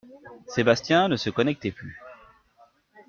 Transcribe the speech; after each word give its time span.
Sébastien 0.47 1.09
ne 1.09 1.15
se 1.15 1.29
connectait 1.29 1.69
plus. 1.71 2.01